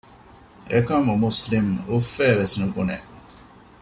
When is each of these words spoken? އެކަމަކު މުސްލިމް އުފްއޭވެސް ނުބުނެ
އެކަމަކު 0.71 1.13
މުސްލިމް 1.23 1.71
އުފްއޭވެސް 1.89 2.55
ނުބުނެ 2.59 2.97